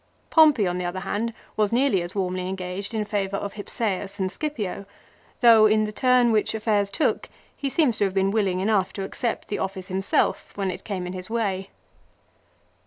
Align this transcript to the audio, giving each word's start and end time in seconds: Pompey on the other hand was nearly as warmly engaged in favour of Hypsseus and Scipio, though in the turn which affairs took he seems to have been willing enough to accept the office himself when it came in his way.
Pompey 0.31 0.65
on 0.65 0.79
the 0.79 0.85
other 0.85 1.01
hand 1.01 1.31
was 1.55 1.71
nearly 1.71 2.01
as 2.01 2.15
warmly 2.15 2.49
engaged 2.49 2.95
in 2.95 3.05
favour 3.05 3.37
of 3.37 3.53
Hypsseus 3.53 4.17
and 4.19 4.31
Scipio, 4.31 4.87
though 5.41 5.67
in 5.67 5.83
the 5.83 5.91
turn 5.91 6.31
which 6.31 6.55
affairs 6.55 6.89
took 6.89 7.29
he 7.55 7.69
seems 7.69 7.99
to 7.99 8.05
have 8.05 8.13
been 8.15 8.31
willing 8.31 8.61
enough 8.61 8.93
to 8.93 9.03
accept 9.03 9.47
the 9.49 9.59
office 9.59 9.89
himself 9.89 10.57
when 10.57 10.71
it 10.71 10.83
came 10.83 11.05
in 11.05 11.13
his 11.13 11.29
way. 11.29 11.69